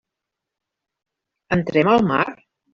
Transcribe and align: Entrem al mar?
Entrem 1.59 1.93
al 1.95 2.05
mar? 2.11 2.27